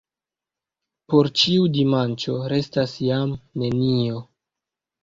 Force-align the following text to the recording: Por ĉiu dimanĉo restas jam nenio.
Por 1.13 1.29
ĉiu 1.41 1.67
dimanĉo 1.75 2.35
restas 2.55 2.99
jam 3.05 3.39
nenio. 3.65 4.29